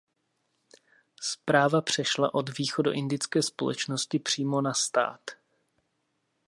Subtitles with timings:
[1.21, 5.21] Správa přešla od východoindické společnosti přímo na stát.